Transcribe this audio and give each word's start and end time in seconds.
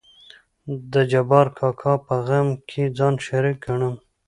د 0.93 0.93
جبار 1.11 1.47
کاکا 1.57 1.93
په 2.05 2.15
غم 2.27 2.47
کې 2.69 2.83
ځان 2.97 3.13
شريک 3.25 3.57
ګنم. 3.65 3.95